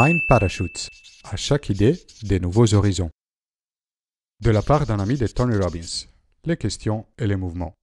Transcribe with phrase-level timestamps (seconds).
[0.00, 0.90] Mind Parachutes.
[1.24, 3.10] À chaque idée, des nouveaux horizons.
[4.40, 6.06] De la part d'un ami de Tony Robbins.
[6.44, 7.74] Les questions et les mouvements.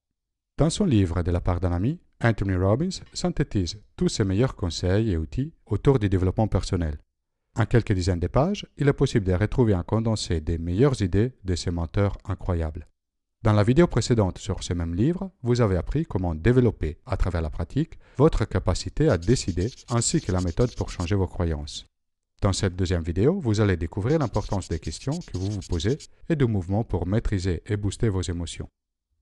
[0.56, 5.10] Dans son livre De la part d'un ami, Anthony Robbins synthétise tous ses meilleurs conseils
[5.10, 6.96] et outils autour du développement personnel.
[7.54, 11.34] En quelques dizaines de pages, il est possible de retrouver un condensé des meilleures idées
[11.44, 12.86] de ces menteurs incroyables.
[13.42, 17.42] Dans la vidéo précédente sur ce même livre, vous avez appris comment développer, à travers
[17.42, 21.86] la pratique, votre capacité à décider ainsi que la méthode pour changer vos croyances.
[22.42, 25.96] Dans cette deuxième vidéo, vous allez découvrir l'importance des questions que vous vous posez
[26.28, 28.68] et de mouvements pour maîtriser et booster vos émotions.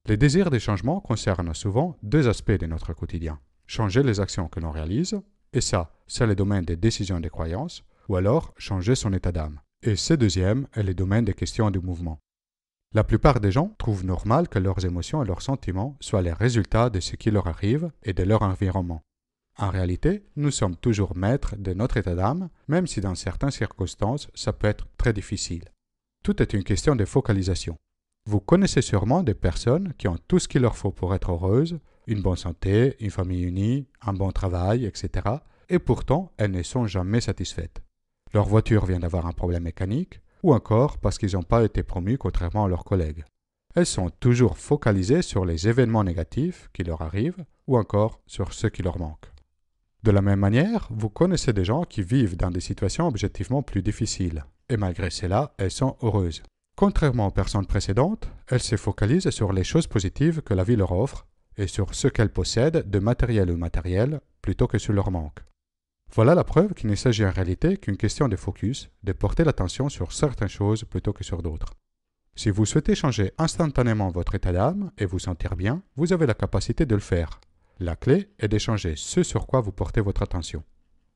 [0.07, 3.39] Les désirs des changements concernent souvent deux aspects de notre quotidien.
[3.67, 5.19] Changer les actions que l'on réalise,
[5.53, 9.33] et ça, c'est le domaine des décisions et des croyances, ou alors changer son état
[9.33, 9.61] d'âme.
[9.83, 12.19] Et ce deuxième est le domaine des questions et du mouvement.
[12.93, 16.91] La plupart des gens trouvent normal que leurs émotions et leurs sentiments soient les résultats
[16.91, 19.03] de ce qui leur arrive et de leur environnement.
[19.57, 24.29] En réalité, nous sommes toujours maîtres de notre état d'âme, même si dans certaines circonstances,
[24.35, 25.65] ça peut être très difficile.
[26.25, 27.77] Tout est une question de focalisation.
[28.27, 31.79] Vous connaissez sûrement des personnes qui ont tout ce qu'il leur faut pour être heureuses,
[32.07, 35.29] une bonne santé, une famille unie, un bon travail, etc.
[35.69, 37.83] Et pourtant, elles ne sont jamais satisfaites.
[38.33, 42.19] Leur voiture vient d'avoir un problème mécanique, ou encore parce qu'ils n'ont pas été promus
[42.19, 43.25] contrairement à leurs collègues.
[43.75, 48.67] Elles sont toujours focalisées sur les événements négatifs qui leur arrivent ou encore sur ce
[48.67, 49.34] qui leur manque.
[50.05, 53.81] De la même manière, vous connaissez des gens qui vivent dans des situations objectivement plus
[53.81, 56.43] difficiles, et malgré cela, elles sont heureuses.
[56.77, 60.93] Contrairement aux personnes précédentes, elles se focalisent sur les choses positives que la vie leur
[60.93, 65.41] offre et sur ce qu'elles possèdent de matériel ou matériel plutôt que sur leur manque.
[66.13, 69.89] Voilà la preuve qu'il ne s'agit en réalité qu'une question de focus, de porter l'attention
[69.89, 71.73] sur certaines choses plutôt que sur d'autres.
[72.37, 76.35] Si vous souhaitez changer instantanément votre état d'âme et vous sentir bien, vous avez la
[76.35, 77.41] capacité de le faire.
[77.81, 80.63] La clé est d'échanger ce sur quoi vous portez votre attention.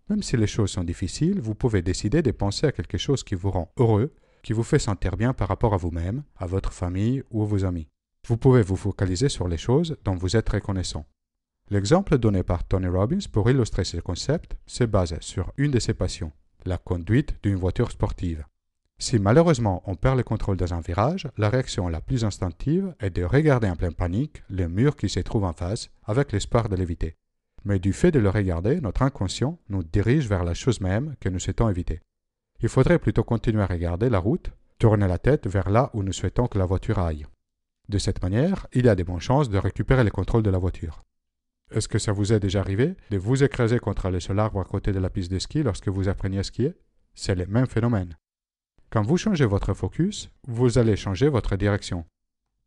[0.09, 3.37] Même si les choses sont difficiles, vous pouvez décider de penser à quelque chose qui
[3.37, 7.23] vous rend heureux, qui vous fait sentir bien par rapport à vous-même, à votre famille
[7.31, 7.89] ou à vos amis.
[8.27, 11.07] Vous pouvez vous focaliser sur les choses dont vous êtes reconnaissant.
[11.71, 15.95] L'exemple donné par Tony Robbins pour illustrer ce concept se base sur une de ses
[15.95, 16.33] passions,
[16.65, 18.45] la conduite d'une voiture sportive.
[19.01, 23.11] Si malheureusement on perd le contrôle dans un virage, la réaction la plus instinctive est
[23.11, 26.75] de regarder en pleine panique le mur qui se trouve en face avec l'espoir de
[26.75, 27.15] l'éviter.
[27.65, 31.29] Mais du fait de le regarder, notre inconscient nous dirige vers la chose même que
[31.29, 32.01] nous souhaitons éviter.
[32.61, 34.51] Il faudrait plutôt continuer à regarder la route,
[34.81, 37.27] tourner la tête vers là où nous souhaitons que la voiture aille.
[37.89, 40.59] De cette manière, il y a de bonnes chances de récupérer le contrôle de la
[40.59, 41.05] voiture.
[41.71, 44.65] Est-ce que ça vous est déjà arrivé de vous écraser contre le seul arbre à
[44.65, 46.75] côté de la piste de ski lorsque vous appreniez à skier?
[47.15, 48.17] C'est le même phénomène.
[48.91, 52.07] Quand vous changez votre focus, vous allez changer votre direction.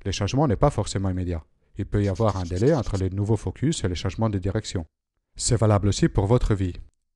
[0.05, 1.43] Le changement n'est pas forcément immédiat.
[1.77, 4.85] Il peut y avoir un délai entre le nouveau focus et le changement de direction.
[5.35, 6.75] C'est valable aussi pour votre vie.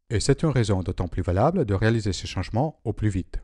[0.10, 3.40] Et c'est une raison d'autant plus valable de réaliser ces changements au plus vite.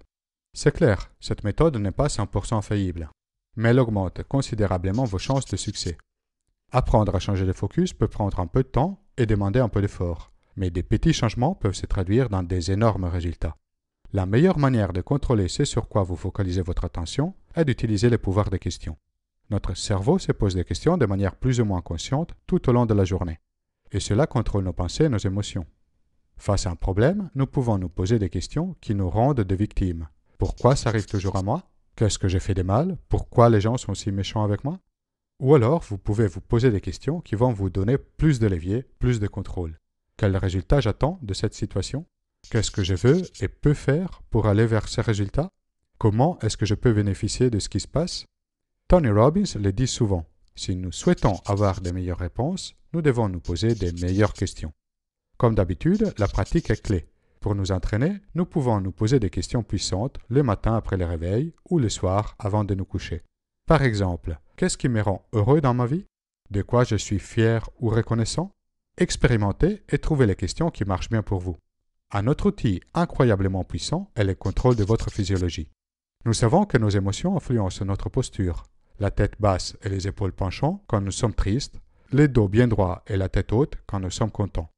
[0.53, 3.09] C'est clair, cette méthode n'est pas 100% infaillible,
[3.55, 5.97] mais elle augmente considérablement vos chances de succès.
[6.71, 9.81] Apprendre à changer de focus peut prendre un peu de temps et demander un peu
[9.81, 13.57] d'effort, mais des petits changements peuvent se traduire dans des énormes résultats.
[14.13, 18.17] La meilleure manière de contrôler ce sur quoi vous focalisez votre attention est d'utiliser les
[18.17, 18.97] pouvoirs des questions.
[19.49, 22.85] Notre cerveau se pose des questions de manière plus ou moins consciente tout au long
[22.85, 23.39] de la journée,
[23.93, 25.65] et cela contrôle nos pensées et nos émotions.
[26.35, 30.09] Face à un problème, nous pouvons nous poser des questions qui nous rendent des victimes.
[30.37, 31.63] Pourquoi ça arrive toujours à moi?
[31.95, 32.97] Qu'est-ce que j'ai fait de mal?
[33.07, 34.79] Pourquoi les gens sont si méchants avec moi?
[35.39, 38.83] Ou alors, vous pouvez vous poser des questions qui vont vous donner plus de levier,
[38.99, 39.79] plus de contrôle.
[40.17, 42.05] Quel résultat j'attends de cette situation?
[42.49, 45.49] Qu'est-ce que je veux et peux faire pour aller vers ces résultats?
[45.97, 48.25] Comment est-ce que je peux bénéficier de ce qui se passe?
[48.87, 50.25] Tony Robbins le dit souvent.
[50.55, 54.73] Si nous souhaitons avoir des meilleures réponses, nous devons nous poser des meilleures questions.
[55.37, 57.07] Comme d'habitude, la pratique est clé.
[57.39, 61.53] Pour nous entraîner, nous pouvons nous poser des questions puissantes le matin après le réveil
[61.69, 63.23] ou le soir avant de nous coucher.
[63.65, 66.05] Par exemple, qu'est-ce qui me rend heureux dans ma vie?
[66.49, 68.51] De quoi je suis fier ou reconnaissant
[68.97, 71.57] Expérimentez et trouvez les questions qui marchent bien pour vous.
[72.13, 75.69] Un autre outil incroyablement puissant est le contrôle de votre physiologie.
[76.25, 78.63] Nous savons que nos émotions influencent notre posture.
[78.99, 81.79] La tête basse et les épaules penchant quand nous sommes tristes,
[82.11, 84.69] les dos bien droits et la tête haute quand nous sommes contents.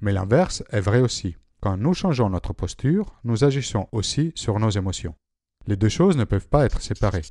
[0.00, 1.36] Mais l'inverse est vrai aussi.
[1.60, 5.16] Quand nous changeons notre posture, nous agissons aussi sur nos émotions.
[5.66, 7.24] Les deux choses ne peuvent pas être séparées.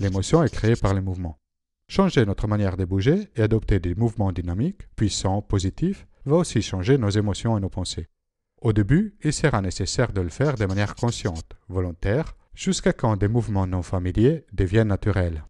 [0.00, 1.38] L'émotion est créée par les mouvements.
[1.86, 6.96] Changer notre manière de bouger et adopter des mouvements dynamiques, puissants, positifs, va aussi changer
[6.96, 8.08] nos émotions et nos pensées.
[8.62, 13.26] Au début, il sera nécessaire de le faire de manière consciente, volontaire, jusqu'à quand des
[13.26, 15.44] mouvements non familiers deviennent naturels.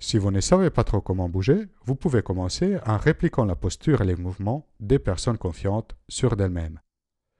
[0.00, 4.00] Si vous ne savez pas trop comment bouger, vous pouvez commencer en répliquant la posture
[4.00, 6.80] et les mouvements des personnes confiantes sur d'elles-mêmes.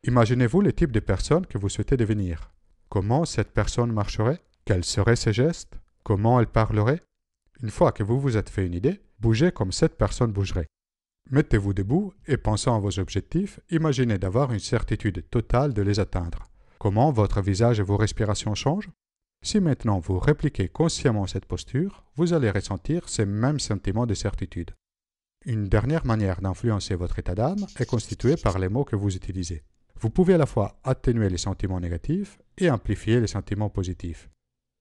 [0.06, 2.52] Imaginez-vous le type de personne que vous souhaitez devenir.
[2.90, 4.42] Comment cette personne marcherait?
[4.66, 5.80] Quels seraient ses gestes?
[6.02, 7.00] Comment elle parlerait?
[7.62, 10.66] Une fois que vous vous êtes fait une idée, bougez comme cette personne bougerait.
[11.30, 16.50] Mettez-vous debout et pensant à vos objectifs, imaginez d'avoir une certitude totale de les atteindre.
[16.78, 18.90] Comment votre visage et vos respirations changent?
[19.42, 24.72] Si maintenant vous répliquez consciemment cette posture, vous allez ressentir ces mêmes sentiments de certitude.
[25.46, 29.62] Une dernière manière d'influencer votre état d'âme est constituée par les mots que vous utilisez.
[30.00, 34.28] Vous pouvez à la fois atténuer les sentiments négatifs et amplifier les sentiments positifs.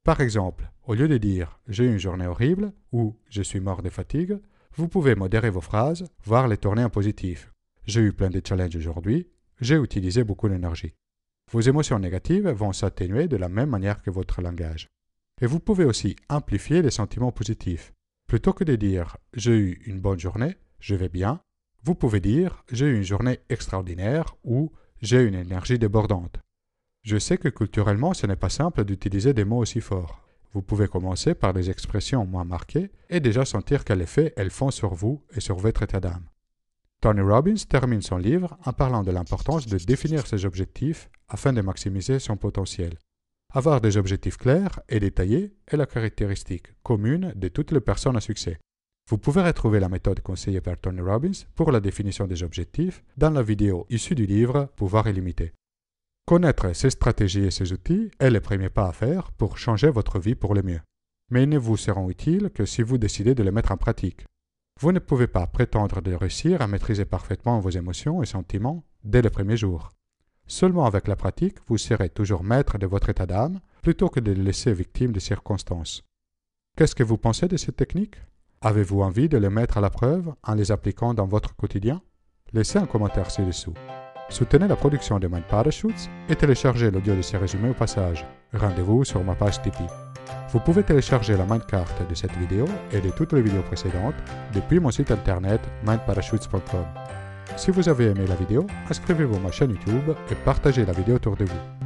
[0.04, 3.90] Par exemple, au lieu de dire j'ai une journée horrible ou je suis mort de
[3.90, 4.40] fatigue,
[4.76, 7.52] vous pouvez modérer vos phrases, voire les tourner en positif.
[7.86, 9.28] J'ai eu plein de challenges aujourd'hui,
[9.62, 10.94] j'ai utilisé beaucoup d'énergie.
[11.52, 14.90] Vos émotions négatives vont s'atténuer de la même manière que votre langage.
[15.42, 17.94] Et vous pouvez aussi amplifier les sentiments positifs.
[18.28, 21.42] Plutôt que de dire j'ai eu une bonne journée, je vais bien,
[21.84, 24.72] vous pouvez dire j'ai eu une journée extraordinaire ou
[25.02, 26.40] j'ai une énergie débordante.
[27.04, 30.23] Je sais que culturellement ce n'est pas simple d'utiliser des mots aussi forts.
[30.54, 34.70] Vous pouvez commencer par des expressions moins marquées et déjà sentir quel effet elles font
[34.72, 36.30] sur vous et sur votre état d'âme.
[37.02, 41.62] Tony Robbins termine son livre en parlant de l'importance de définir ses objectifs afin de
[41.62, 42.98] maximiser son potentiel.
[43.52, 48.22] Avoir des objectifs clairs et détaillés est la caractéristique commune de toutes les personnes à
[48.22, 48.60] succès.
[49.10, 53.32] Vous pouvez retrouver la méthode conseillée par Tony Robbins pour la définition des objectifs dans
[53.32, 55.52] la vidéo issue du livre Pouvoir illimité.
[56.26, 60.20] Connaître ces stratégies et ces outils est le premier pas à faire pour changer votre
[60.20, 60.80] vie pour le mieux.
[61.30, 64.26] Mais ils ne vous seront utiles que si vous décidez de les mettre en pratique.
[64.80, 69.22] Vous ne pouvez pas prétendre de réussir à maîtriser parfaitement vos émotions et sentiments dès
[69.22, 69.92] le premier jour.
[70.48, 74.32] Seulement avec la pratique, vous serez toujours maître de votre état d'âme plutôt que de
[74.32, 76.04] le laisser victime des circonstances.
[76.78, 78.16] Qu'est-ce que vous pensez de ces techniques
[78.62, 82.02] Avez-vous envie de les mettre à la preuve en les appliquant dans votre quotidien?
[82.54, 83.74] Laissez un commentaire ci-dessous.
[84.34, 88.26] Soutenez la production de Mind Parachutes et téléchargez l'audio de ces résumés au passage.
[88.52, 89.86] Rendez-vous sur ma page Tipeee.
[90.50, 94.16] Vous pouvez télécharger la Mindcard de cette vidéo et de toutes les vidéos précédentes
[94.52, 96.86] depuis mon site internet mindparachutes.com.
[97.58, 101.18] Si vous avez aimé la vidéo, inscrivez-vous à ma chaîne YouTube et partagez la vidéo
[101.18, 101.83] autour de vous.